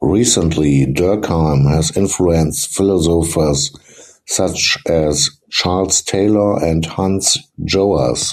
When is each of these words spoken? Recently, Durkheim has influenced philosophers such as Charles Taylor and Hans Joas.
Recently, 0.00 0.86
Durkheim 0.86 1.68
has 1.70 1.94
influenced 1.94 2.70
philosophers 2.74 3.70
such 4.26 4.78
as 4.86 5.28
Charles 5.50 6.00
Taylor 6.00 6.58
and 6.64 6.86
Hans 6.86 7.36
Joas. 7.62 8.32